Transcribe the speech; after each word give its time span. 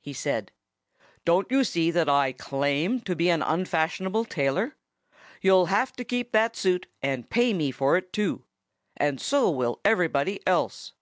he 0.00 0.14
said. 0.14 0.50
"Don't 1.26 1.46
you 1.52 1.62
see 1.62 1.90
that 1.90 2.08
I 2.08 2.32
claim 2.32 3.02
to 3.02 3.14
be 3.14 3.28
an 3.28 3.42
unfashionable 3.42 4.24
tailor? 4.24 4.76
You'll 5.42 5.66
have 5.66 5.92
to 5.96 6.04
keep 6.06 6.32
that 6.32 6.56
suit, 6.56 6.86
and 7.02 7.28
pay 7.28 7.52
me 7.52 7.70
for 7.70 7.98
it, 7.98 8.10
too. 8.10 8.46
And 8.96 9.20
so 9.20 9.50
will 9.50 9.82
everybody 9.84 10.40
else." 10.48 10.94